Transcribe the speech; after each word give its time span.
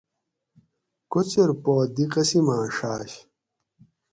کوچر 1.11 1.49
پا 1.63 1.73
دی 1.95 2.05
قسماٞں 2.13 2.67
ݭاٞش 2.75 3.13